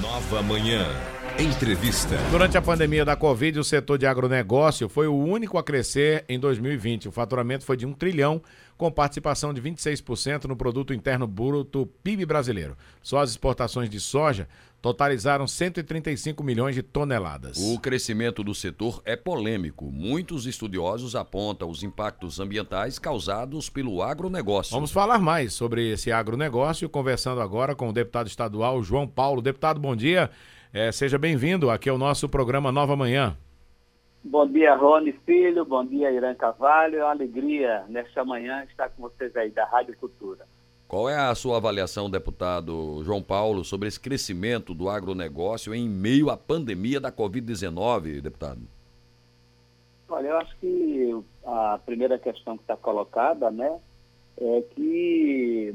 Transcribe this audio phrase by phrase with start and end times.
[0.00, 0.86] Nova Manhã.
[1.38, 2.16] Entrevista.
[2.30, 6.38] Durante a pandemia da Covid, o setor de agronegócio foi o único a crescer em
[6.38, 7.08] 2020.
[7.08, 8.40] O faturamento foi de um trilhão,
[8.78, 12.76] com participação de 26% no produto interno bruto PIB brasileiro.
[13.02, 14.48] Só as exportações de soja
[14.80, 17.58] totalizaram 135 milhões de toneladas.
[17.58, 19.90] O crescimento do setor é polêmico.
[19.90, 24.72] Muitos estudiosos apontam os impactos ambientais causados pelo agronegócio.
[24.72, 29.42] Vamos falar mais sobre esse agronegócio, conversando agora com o deputado estadual João Paulo.
[29.42, 30.30] Deputado, bom dia.
[30.72, 33.36] É, seja bem-vindo aqui ao nosso programa Nova Manhã.
[34.30, 35.64] Bom dia, Rony Filho.
[35.64, 36.98] Bom dia, Irã Cavalho.
[36.98, 40.44] É uma alegria nesta manhã estar com vocês aí da Rádio Cultura.
[40.86, 46.28] Qual é a sua avaliação, deputado João Paulo, sobre esse crescimento do agronegócio em meio
[46.28, 48.60] à pandemia da Covid-19, deputado?
[50.10, 53.80] Olha, eu acho que a primeira questão que está colocada, né,
[54.38, 55.74] é que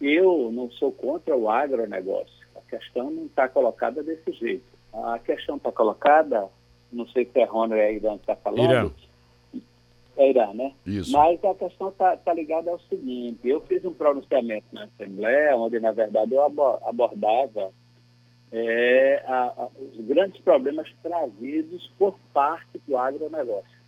[0.00, 2.44] eu não sou contra o agronegócio.
[2.56, 4.66] A questão não está colocada desse jeito.
[4.92, 6.48] A questão está colocada,
[6.92, 8.90] não sei se é Rony ou é Irã que está falando, Irã.
[10.16, 10.72] É Irã, né?
[10.84, 11.12] Isso.
[11.12, 15.78] Mas a questão está tá ligada ao seguinte: eu fiz um pronunciamento na Assembleia, onde,
[15.78, 17.70] na verdade, eu abo- abordava
[18.50, 23.78] é, a- a- os grandes problemas trazidos por parte do agronegócio.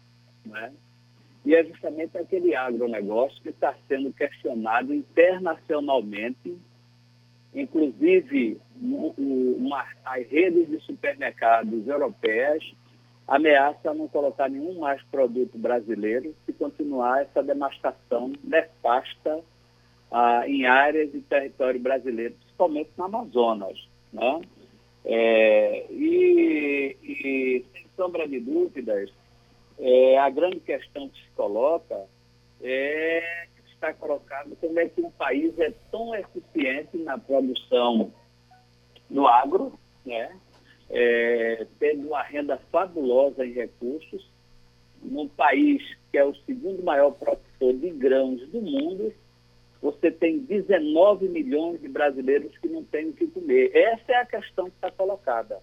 [0.44, 0.72] Né?
[1.46, 6.56] E é justamente aquele agronegócio que está sendo questionado internacionalmente,
[7.54, 12.62] inclusive uma, as redes de supermercados europeias
[13.30, 19.40] ameaça não colocar nenhum mais produto brasileiro se continuar essa devastação nefasta
[20.10, 23.88] ah, em áreas de território brasileiro, principalmente no Amazonas.
[24.12, 24.40] Né?
[25.04, 29.08] É, e, e, sem sombra de dúvidas,
[29.78, 32.04] é, a grande questão que se coloca
[32.60, 38.12] é que está colocado como é que um país é tão eficiente na produção
[39.08, 39.72] do agro,
[40.04, 40.36] né?
[40.90, 44.28] É, tendo uma renda fabulosa em recursos,
[45.02, 49.12] num país que é o segundo maior produtor de grãos do mundo,
[49.80, 53.70] você tem 19 milhões de brasileiros que não têm o que comer.
[53.74, 55.58] Essa é a questão que está colocada.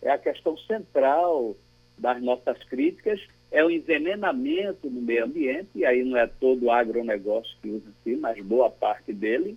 [0.00, 1.54] É a questão central
[1.96, 3.20] das nossas críticas,
[3.52, 7.92] é o envenenamento no meio ambiente, e aí não é todo o agronegócio que usa
[8.02, 9.56] sim, mas boa parte dele,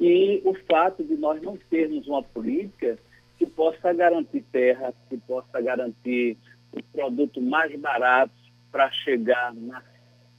[0.00, 2.98] e o fato de nós não termos uma política
[3.44, 6.36] que possa garantir terra, que possa garantir
[6.72, 8.32] o produto mais barato
[8.72, 9.82] para chegar na,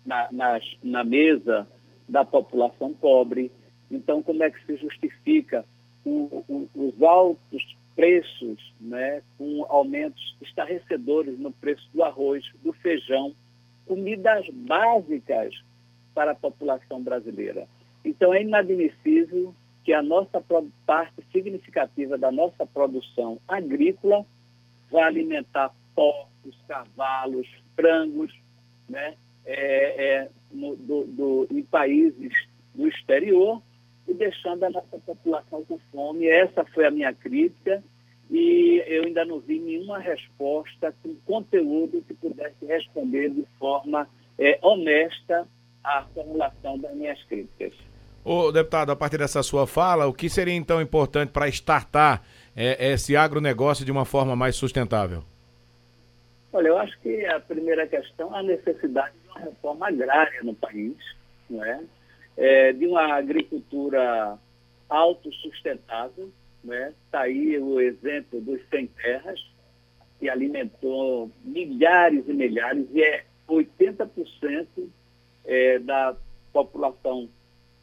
[0.05, 1.67] na, nas- na mesa
[2.09, 3.51] da população pobre.
[3.89, 5.63] Então, como é que se justifica
[6.05, 13.33] o- o- os altos preços, né, com aumentos estarrecedores no preço do arroz, do feijão,
[13.85, 15.55] comidas básicas
[16.13, 17.67] para a população brasileira?
[18.03, 19.55] Então, é inadmissível
[19.85, 20.43] que a nossa
[20.85, 24.25] parte significativa da nossa produção agrícola
[24.91, 28.33] vá alimentar porcos, cavalos, frangos,
[28.89, 29.15] né,
[29.45, 32.33] é, é, no- do- do- em países
[32.73, 33.61] do exterior
[34.07, 36.27] e deixando a nossa população com fome.
[36.27, 37.83] Essa foi a minha crítica
[38.31, 44.09] e eu ainda não vi nenhuma resposta com conteúdo que pudesse responder de forma
[44.39, 45.47] é, honesta
[45.83, 47.73] à formulação das minhas críticas.
[48.27, 52.23] Ô, deputado, a partir dessa sua fala, o que seria então importante para startar
[52.55, 55.23] é, esse agronegócio de uma forma mais sustentável?
[56.51, 60.55] Olha, eu acho que a primeira questão é a necessidade de uma reforma agrária no
[60.55, 60.95] país,
[61.47, 61.83] não é?
[62.35, 64.39] É, de uma agricultura
[64.89, 66.31] autossustentável.
[66.63, 66.93] Né?
[67.05, 69.39] Está aí o exemplo dos sem terras,
[70.19, 74.65] que alimentou milhares e milhares, e é 80%
[75.45, 76.15] é, da
[76.51, 77.29] população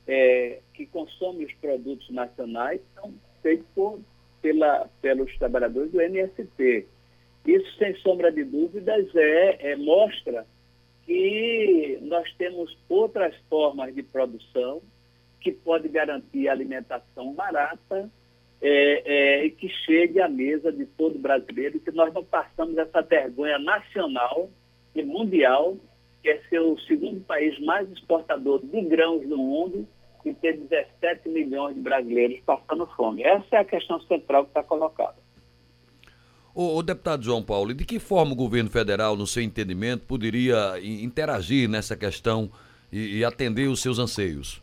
[0.07, 4.01] é, que consome os produtos nacionais são feitos
[4.41, 6.87] pela, pelos trabalhadores do MST.
[7.47, 10.47] Isso, sem sombra de dúvidas, é, é, mostra
[11.05, 14.81] que nós temos outras formas de produção
[15.41, 18.09] que pode garantir alimentação barata
[18.61, 19.03] é,
[19.41, 23.59] é, e que chegue à mesa de todo brasileiro, que nós não passamos essa vergonha
[23.59, 24.49] nacional
[24.95, 25.77] e mundial,
[26.23, 29.87] que é ser o segundo país mais exportador de grãos do mundo
[30.25, 33.23] e ter 17 milhões de brasileiros passando fome.
[33.23, 35.17] Essa é a questão central que está colocada.
[36.55, 40.05] O, o deputado João Paulo, e de que forma o governo federal, no seu entendimento,
[40.05, 42.51] poderia interagir nessa questão
[42.93, 44.63] e, e atender os seus anseios?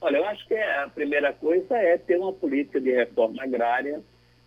[0.00, 4.02] Olha, eu acho que a primeira coisa é ter uma política de reforma agrária,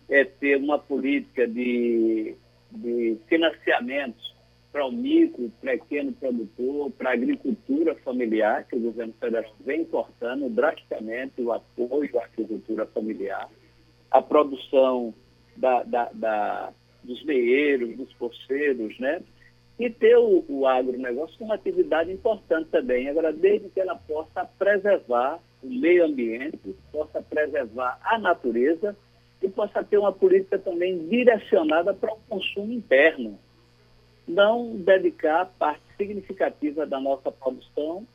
[0.08, 2.34] é ter uma política de,
[2.70, 4.34] de financiamentos
[4.72, 10.48] para o micro, pequeno produtor, para a agricultura familiar, que o governo federal vem cortando
[10.48, 13.48] drasticamente o apoio à agricultura familiar.
[14.10, 15.14] a produção
[15.56, 16.72] da, da, da,
[17.02, 19.22] dos meeiros, dos poceiros, né?
[19.78, 23.08] E ter o, o agronegócio como atividade importante também.
[23.08, 28.96] Agora, desde que ela possa preservar o meio ambiente, possa preservar a natureza
[29.42, 33.38] e possa ter uma política também direcionada para o consumo interno.
[34.26, 38.06] Não dedicar parte significativa da nossa produção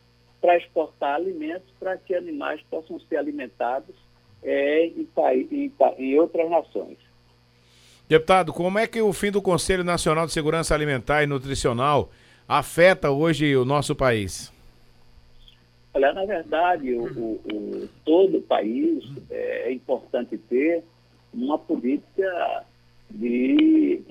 [0.42, 3.96] para exportar alimentos para que animais possam ser alimentados
[4.44, 5.08] é, em,
[5.52, 6.98] em, em outras nações.
[8.08, 12.10] Deputado, como é que o fim do Conselho Nacional de Segurança Alimentar e Nutricional
[12.48, 14.54] afeta hoje o nosso país?
[15.94, 20.84] Olha, na verdade, o, o, o todo o país é, é importante ter
[21.34, 22.64] uma política
[23.10, 24.02] de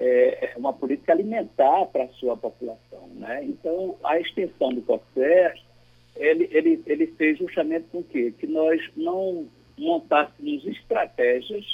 [0.00, 3.06] é, uma política alimentar para a sua população.
[3.14, 3.44] Né?
[3.44, 5.62] Então, a extensão do COFES,
[6.16, 9.46] ele, ele, ele fez justamente com que, que nós não
[9.78, 11.66] montássemos estratégias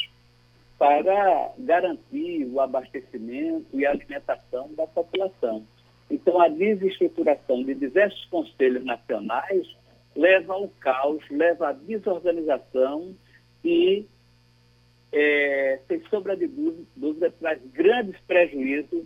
[0.79, 5.65] para garantir o abastecimento e a alimentação da população.
[6.11, 9.67] Então, a desestruturação de diversos conselhos nacionais
[10.15, 13.15] leva ao caos, leva à desorganização
[13.65, 14.05] e,
[15.13, 19.05] é, sem sombra de dúvida, traz grandes prejuízos,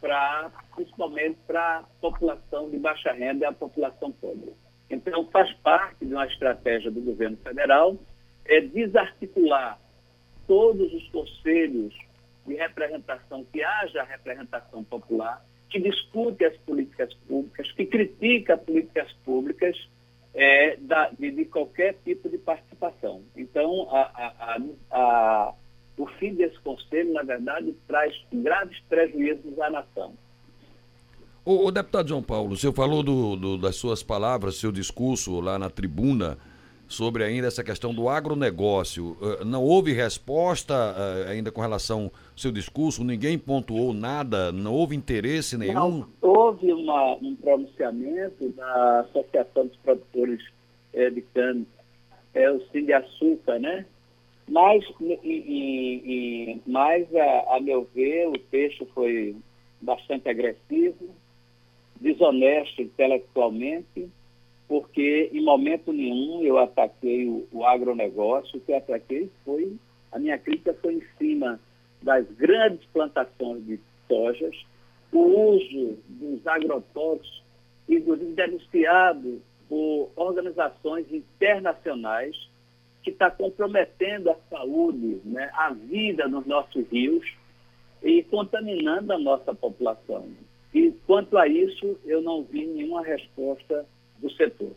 [0.00, 4.52] pra, principalmente para a população de baixa renda e a população pobre.
[4.90, 7.96] Então, faz parte de uma estratégia do governo federal
[8.46, 9.78] é desarticular
[10.46, 11.94] todos os conselhos
[12.46, 19.12] de representação, que haja representação popular, que discute as políticas públicas, que critica as políticas
[19.24, 19.76] públicas
[20.34, 23.22] é, da, de, de, qualquer tipo de participação.
[23.36, 24.58] Então, a, a,
[24.90, 25.54] a,
[25.96, 30.14] o fim desse conselho, na verdade, traz graves prejuízos à nação.
[31.44, 35.40] O, o deputado João Paulo, o senhor falou do, do, das suas palavras, seu discurso
[35.40, 36.36] lá na tribuna,
[36.88, 39.16] sobre ainda essa questão do agronegócio.
[39.20, 43.04] Eh, não houve resposta eh, ainda com relação ao seu discurso?
[43.04, 44.50] Ninguém pontuou nada?
[44.50, 45.74] Não houve interesse nenhum?
[45.74, 50.42] Não, houve uma, um pronunciamento da Associação dos Produtores
[50.94, 51.64] é, de Cana,
[52.34, 53.84] é o Cine Açúcar, né?
[54.48, 56.02] Mas, e, e,
[56.54, 59.36] e, mas a, a meu ver, o texto foi
[59.80, 61.10] bastante agressivo,
[62.00, 64.08] desonesto intelectualmente,
[64.68, 69.74] porque em momento nenhum eu ataquei o, o agronegócio, o que ataquei foi,
[70.12, 71.58] a minha crítica foi em cima
[72.02, 74.54] das grandes plantações de sojas,
[75.10, 77.42] o uso dos agrotóxicos,
[77.88, 82.36] inclusive denunciado por organizações internacionais,
[83.02, 87.24] que está comprometendo a saúde, né, a vida nos nossos rios
[88.02, 90.28] e contaminando a nossa população.
[90.74, 93.86] E quanto a isso, eu não vi nenhuma resposta
[94.20, 94.72] do setor.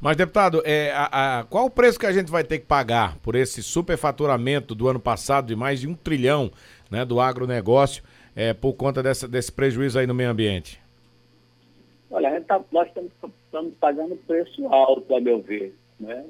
[0.00, 3.16] Mas, deputado, é, a, a, qual o preço que a gente vai ter que pagar
[3.18, 6.50] por esse superfaturamento do ano passado de mais de um trilhão
[6.90, 10.78] né, do agronegócio é, por conta dessa, desse prejuízo aí no meio ambiente?
[12.10, 13.10] Olha, tá, nós estamos,
[13.44, 15.74] estamos pagando preço alto, a meu ver.
[15.98, 16.26] Né?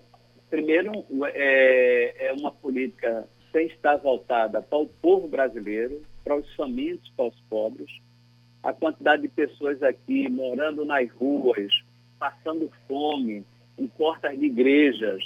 [0.48, 1.04] Primeiro,
[1.34, 7.26] é, é uma política sem estar voltada para o povo brasileiro, para os famintos, para
[7.26, 7.90] os pobres,
[8.62, 11.72] a quantidade de pessoas aqui morando nas ruas,
[12.18, 13.44] passando fome,
[13.78, 15.22] em portas de igrejas.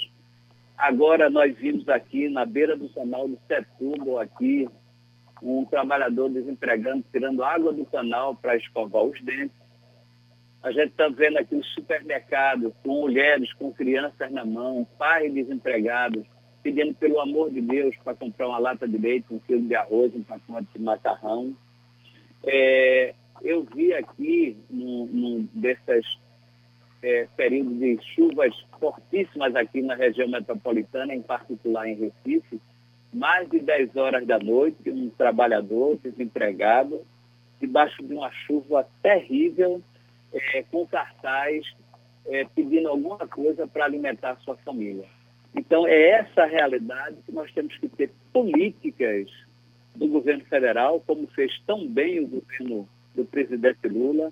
[0.77, 4.67] Agora nós vimos aqui na beira do canal do Setúbal aqui
[5.41, 9.55] um trabalhador desempregado tirando água do canal para escovar os dentes.
[10.61, 16.23] A gente está vendo aqui os supermercados com mulheres, com crianças na mão, pais desempregados,
[16.61, 20.13] pedindo pelo amor de Deus para comprar uma lata de leite, um quilo de arroz,
[20.15, 21.55] um pacote de macarrão.
[22.43, 26.05] É, eu vi aqui, num, num desses
[27.01, 32.59] é, períodos de chuvas fortíssimas aqui na região metropolitana, em particular em Recife,
[33.13, 37.01] mais de 10 horas da noite, um trabalhador desempregado,
[37.59, 39.81] debaixo de uma chuva terrível,
[40.33, 41.65] é, com cartaz
[42.25, 45.05] é, pedindo alguma coisa para alimentar sua família.
[45.55, 49.27] Então, é essa realidade que nós temos que ter políticas
[49.95, 54.31] do governo federal, como fez tão bem o governo do presidente Lula,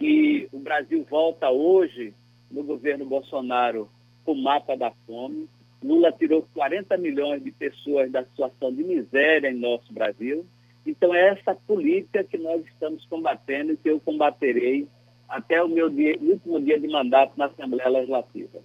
[0.00, 2.14] que o Brasil volta hoje,
[2.50, 3.86] no governo Bolsonaro,
[4.24, 5.46] com o mapa da fome.
[5.84, 10.46] Lula tirou 40 milhões de pessoas da situação de miséria em nosso Brasil.
[10.86, 14.88] Então, é essa política que nós estamos combatendo e que eu combaterei
[15.28, 18.58] até o meu dia, último dia de mandato na Assembleia Legislativa.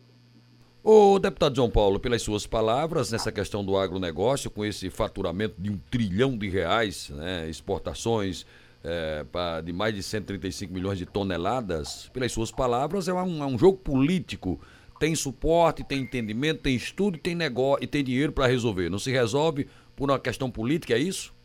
[0.82, 5.70] O deputado João Paulo, pelas suas palavras nessa questão do agronegócio, com esse faturamento de
[5.70, 8.46] um trilhão de reais, né, exportações,
[8.86, 13.46] é, pra, de mais de 135 milhões de toneladas, pelas suas palavras, é um, é
[13.46, 14.60] um jogo político
[15.00, 18.90] tem suporte, tem entendimento, tem estudo, tem negócio e tem dinheiro para resolver.
[18.90, 21.36] Não se resolve por uma questão política, é isso?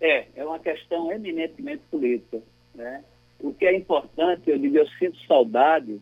[0.00, 2.40] É, é uma questão eminentemente política.
[2.74, 3.02] Né?
[3.40, 6.00] O que é importante, eu digo, eu sinto saudade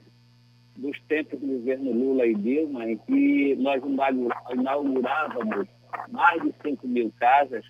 [0.76, 3.82] dos tempos do governo Lula e Dilma, em que nós
[4.52, 5.68] inaugurávamos
[6.10, 7.64] mais de 5 mil casas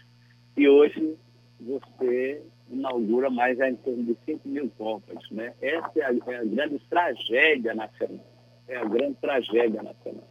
[0.56, 1.16] e hoje
[1.60, 5.18] você inaugura mais em torno de 5 mil copas.
[5.30, 5.52] Né?
[5.60, 8.26] Essa é a, é a grande tragédia nacional.
[8.66, 10.28] É a grande tragédia nacional.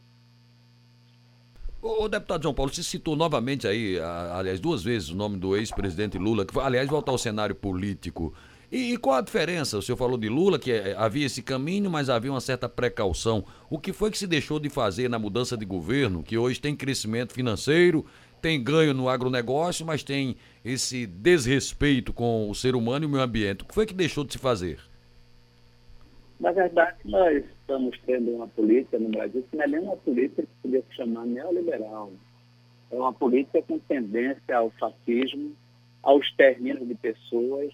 [1.81, 3.99] O, deputado João Paulo, você citou novamente aí,
[4.31, 8.33] aliás, duas vezes o nome do ex-presidente Lula, que, aliás, volta ao cenário político.
[8.71, 9.77] E, e, qual a diferença?
[9.77, 13.43] O senhor falou de Lula, que é, havia esse caminho, mas havia uma certa precaução.
[13.69, 16.73] O que foi que se deixou de fazer na mudança de governo, que hoje tem
[16.73, 18.05] crescimento financeiro,
[18.43, 20.35] tem ganho no agronegócio, mas tem
[20.65, 23.63] esse desrespeito com o ser humano e o meio ambiente?
[23.63, 24.79] O que foi que deixou de se fazer?
[26.41, 30.41] Na verdade, nós estamos tendo uma política no Brasil que não é nem uma política
[30.41, 32.11] que podia se chamar neoliberal.
[32.91, 35.55] É uma política com tendência ao fascismo,
[36.01, 37.73] ao extermínio de pessoas,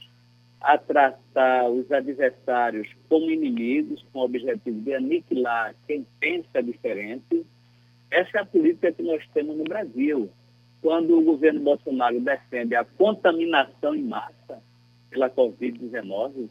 [0.62, 7.44] a tratar os adversários como inimigos, com o objetivo de aniquilar quem pensa diferente.
[8.12, 10.30] Essa é a política que nós temos no Brasil.
[10.82, 14.62] Quando o governo Bolsonaro defende a contaminação em massa
[15.10, 16.48] pela Covid-19,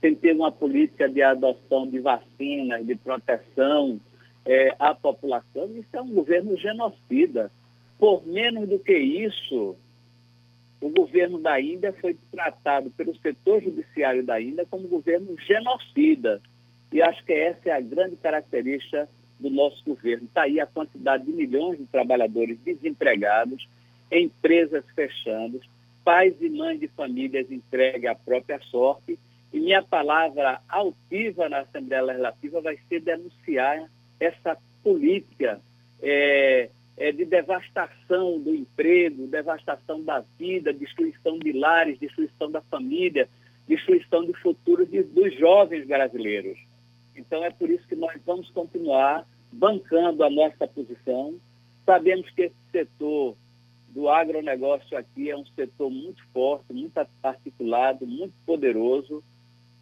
[0.00, 4.00] tem que ter uma política de adoção de vacinas, de proteção
[4.44, 5.70] é, à população.
[5.76, 7.50] Isso é um governo genocida.
[7.98, 9.76] Por menos do que isso,
[10.80, 16.42] o governo da Índia foi tratado pelo setor judiciário da Índia como governo genocida.
[16.92, 19.08] E acho que essa é a grande característica
[19.42, 20.24] do nosso governo.
[20.24, 23.68] Está aí a quantidade de milhões de trabalhadores desempregados,
[24.10, 25.60] empresas fechando,
[26.04, 29.18] pais e mães de famílias entregues à própria sorte
[29.52, 35.60] e minha palavra altiva na Assembleia Legislativa vai ser denunciar essa política
[36.00, 43.28] é, é, de devastação do emprego, devastação da vida, destruição de lares, destruição da família,
[43.68, 46.58] destruição do futuro de, dos jovens brasileiros.
[47.14, 51.34] Então é por isso que nós vamos continuar bancando a nossa posição.
[51.84, 53.36] Sabemos que esse setor
[53.88, 59.22] do agronegócio aqui é um setor muito forte, muito articulado, muito poderoso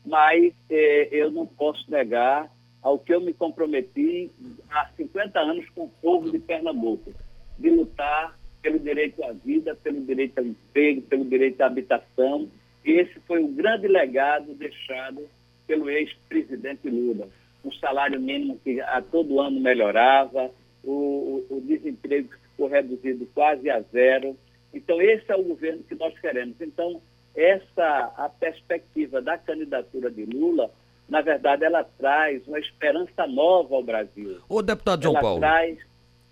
[0.05, 2.51] mas é, eu não posso negar
[2.83, 4.31] ao que eu me comprometi
[4.71, 7.13] há 50 anos com o povo de Pernambuco,
[7.59, 12.49] de lutar pelo direito à vida, pelo direito ao emprego, pelo direito à habitação.
[12.85, 15.29] Esse foi o grande legado deixado
[15.67, 17.29] pelo ex-presidente Lula.
[17.65, 20.51] Um salário mínimo que a todo ano melhorava,
[20.83, 24.37] o, o, o desemprego ficou reduzido quase a zero.
[24.73, 26.57] Então, esse é o governo que nós queremos.
[26.61, 27.01] Então,
[27.35, 30.71] essa a perspectiva da candidatura de Lula,
[31.09, 34.39] na verdade, ela traz uma esperança nova ao Brasil.
[34.49, 35.41] O deputado João ela Paulo.
[35.41, 35.79] Traz...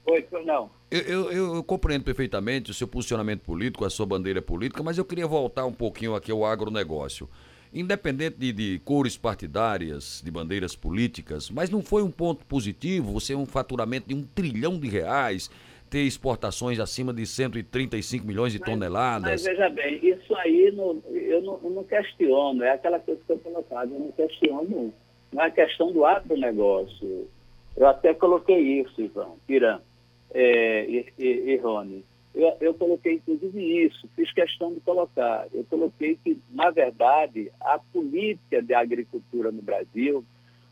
[0.07, 0.71] Oi, não.
[0.91, 5.05] Eu, eu, eu, compreendo perfeitamente o seu posicionamento político, a sua bandeira política, mas eu
[5.05, 7.29] queria voltar um pouquinho aqui ao agronegócio.
[7.73, 13.35] Independente de, de cores partidárias, de bandeiras políticas, mas não foi um ponto positivo você
[13.35, 15.51] um faturamento de um trilhão de reais,
[15.89, 19.31] ter exportações acima de 135 milhões de mas, toneladas.
[19.31, 23.33] Mas veja bem, isso aí não, eu, não, eu não questiono, é aquela coisa que
[23.33, 24.93] eu colocava, eu não questiono,
[25.33, 27.29] não é questão do agronegócio.
[27.77, 29.81] Eu até coloquei isso, Ivan, Irã
[30.33, 32.05] é, e, e, e Rony.
[32.39, 35.49] Eu, eu coloquei inclusive isso, fiz questão de colocar.
[35.53, 40.25] Eu coloquei que, na verdade, a política de agricultura no Brasil,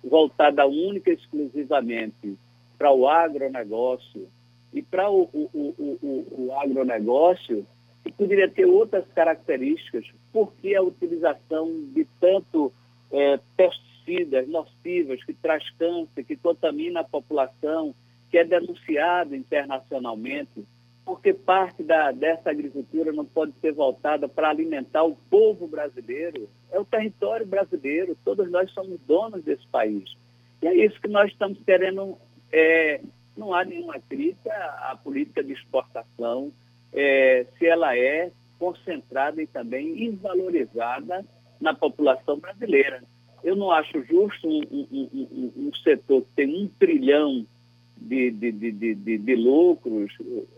[0.05, 2.39] voltada única e exclusivamente
[2.79, 4.29] para o agronegócio,
[4.73, 7.67] e para o, o, o, o, agronegócio,
[8.05, 12.73] que poderia ter outras características, porque a utilização de tanto
[13.11, 17.93] é, pesticidas nocivas que traz câncer, que contamina a população,
[18.31, 20.65] que é denunciado internacionalmente,
[21.07, 26.51] porque parte da, dessa agricultura não pode ser voltada para alimentar o povo brasileiro.
[26.73, 30.17] É o território brasileiro, todos nós somos donos desse país.
[30.61, 32.19] E é isso que nós estamos querendo
[32.53, 33.01] é,
[33.37, 36.53] não há nenhuma crítica à política de exportação,
[36.93, 41.25] é, se ela é concentrada e também invalorizada
[41.61, 43.05] na população brasileira.
[43.45, 47.47] Eu não acho justo um, um, um, um setor que tem um trilhão
[47.97, 50.13] de, de, de, de, de lucros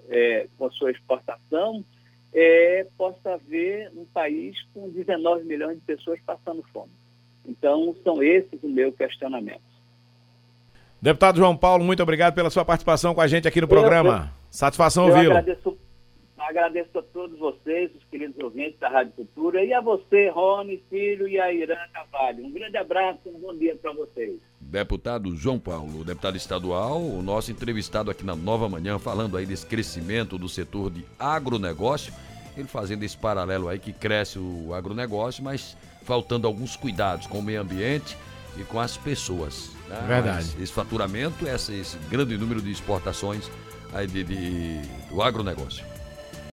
[0.08, 1.84] é, com sua exportação
[2.32, 6.92] é, possa haver um país com 19 milhões de pessoas passando fome.
[7.46, 9.62] Então, são esses o meu questionamento.
[11.00, 14.32] Deputado João Paulo, muito obrigado pela sua participação com a gente aqui no programa.
[14.34, 15.36] Eu, Satisfação ouvi-lo.
[15.36, 15.78] Agradeço,
[16.36, 21.28] Agradeço a todos vocês, os queridos ouvintes da Rádio Cultura, e a você, Rony, Filho
[21.28, 22.44] e a Irã Cavalho.
[22.44, 24.38] Um grande abraço e um bom dia para vocês.
[24.68, 29.64] Deputado João Paulo, deputado estadual, o nosso entrevistado aqui na Nova Manhã, falando aí desse
[29.64, 32.12] crescimento do setor de agronegócio,
[32.54, 37.42] ele fazendo esse paralelo aí que cresce o agronegócio, mas faltando alguns cuidados com o
[37.42, 38.14] meio ambiente
[38.58, 39.70] e com as pessoas.
[39.88, 40.04] Né?
[40.06, 40.48] Verdade.
[40.52, 43.50] Mas esse faturamento, esse, esse grande número de exportações
[43.94, 45.82] aí de, de, do agronegócio.